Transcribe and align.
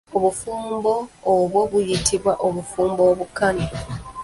Obufumbo 0.17 0.93
obw'o 1.33 1.61
buyitibwa 1.71 2.33
obufumbo 2.47 3.01
obukane. 3.11 3.65